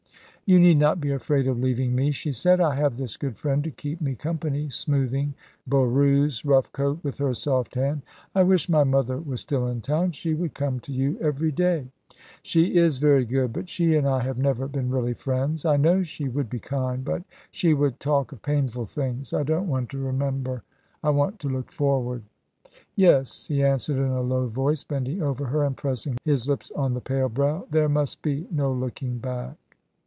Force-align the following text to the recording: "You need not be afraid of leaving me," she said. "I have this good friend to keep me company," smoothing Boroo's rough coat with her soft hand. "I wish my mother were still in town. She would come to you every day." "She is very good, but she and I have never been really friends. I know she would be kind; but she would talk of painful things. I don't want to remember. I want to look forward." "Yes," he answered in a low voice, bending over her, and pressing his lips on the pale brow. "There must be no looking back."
"You 0.47 0.59
need 0.59 0.79
not 0.79 0.99
be 0.99 1.11
afraid 1.11 1.47
of 1.47 1.59
leaving 1.61 1.95
me," 1.95 2.11
she 2.11 2.33
said. 2.33 2.59
"I 2.59 2.75
have 2.75 2.97
this 2.97 3.15
good 3.15 3.37
friend 3.37 3.63
to 3.63 3.71
keep 3.71 4.01
me 4.01 4.15
company," 4.15 4.69
smoothing 4.69 5.33
Boroo's 5.65 6.43
rough 6.43 6.69
coat 6.73 6.99
with 7.03 7.19
her 7.19 7.33
soft 7.33 7.75
hand. 7.75 8.01
"I 8.35 8.43
wish 8.43 8.67
my 8.67 8.83
mother 8.83 9.17
were 9.17 9.37
still 9.37 9.65
in 9.67 9.79
town. 9.79 10.11
She 10.11 10.33
would 10.33 10.53
come 10.53 10.81
to 10.81 10.91
you 10.91 11.17
every 11.21 11.53
day." 11.53 11.87
"She 12.43 12.75
is 12.75 12.97
very 12.97 13.23
good, 13.23 13.53
but 13.53 13.69
she 13.69 13.95
and 13.95 14.05
I 14.05 14.19
have 14.23 14.37
never 14.37 14.67
been 14.67 14.89
really 14.89 15.13
friends. 15.13 15.63
I 15.65 15.77
know 15.77 16.03
she 16.03 16.27
would 16.27 16.49
be 16.49 16.59
kind; 16.59 17.05
but 17.05 17.23
she 17.51 17.73
would 17.73 18.01
talk 18.01 18.33
of 18.33 18.41
painful 18.41 18.83
things. 18.87 19.31
I 19.31 19.43
don't 19.43 19.69
want 19.69 19.87
to 19.91 19.99
remember. 19.99 20.63
I 21.01 21.11
want 21.11 21.39
to 21.41 21.47
look 21.47 21.71
forward." 21.71 22.23
"Yes," 22.97 23.47
he 23.47 23.63
answered 23.63 23.95
in 23.95 24.11
a 24.11 24.19
low 24.19 24.47
voice, 24.47 24.83
bending 24.83 25.21
over 25.21 25.45
her, 25.45 25.63
and 25.63 25.77
pressing 25.77 26.17
his 26.25 26.45
lips 26.49 26.71
on 26.75 26.93
the 26.93 26.99
pale 26.99 27.29
brow. 27.29 27.65
"There 27.71 27.87
must 27.87 28.21
be 28.21 28.47
no 28.51 28.69
looking 28.69 29.17
back." 29.17 29.55